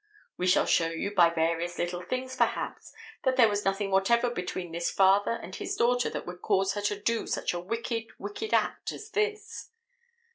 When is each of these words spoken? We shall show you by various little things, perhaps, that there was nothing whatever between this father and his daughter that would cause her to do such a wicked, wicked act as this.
We 0.35 0.47
shall 0.47 0.65
show 0.65 0.87
you 0.87 1.13
by 1.13 1.29
various 1.29 1.77
little 1.77 2.01
things, 2.01 2.35
perhaps, 2.35 2.91
that 3.21 3.35
there 3.35 3.47
was 3.49 3.63
nothing 3.63 3.91
whatever 3.91 4.31
between 4.31 4.71
this 4.71 4.89
father 4.89 5.33
and 5.33 5.55
his 5.55 5.75
daughter 5.75 6.09
that 6.09 6.25
would 6.25 6.41
cause 6.41 6.73
her 6.73 6.81
to 6.81 6.99
do 6.99 7.27
such 7.27 7.53
a 7.53 7.59
wicked, 7.59 8.05
wicked 8.17 8.51
act 8.51 8.91
as 8.91 9.11
this. 9.11 9.69